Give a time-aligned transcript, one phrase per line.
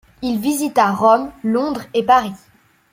[0.23, 2.33] Il visita Rome, Londres et Paris.